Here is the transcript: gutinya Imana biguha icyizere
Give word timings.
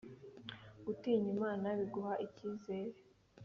gutinya 0.85 1.29
Imana 1.35 1.67
biguha 1.79 2.13
icyizere 2.25 2.93